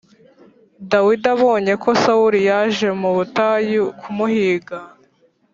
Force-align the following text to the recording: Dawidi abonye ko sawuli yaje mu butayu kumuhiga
Dawidi 0.91 1.27
abonye 1.35 1.73
ko 1.83 1.89
sawuli 2.01 2.39
yaje 2.49 2.87
mu 3.01 3.09
butayu 3.17 3.83
kumuhiga 3.99 4.77